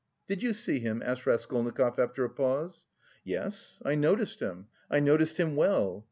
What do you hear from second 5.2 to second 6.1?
him well."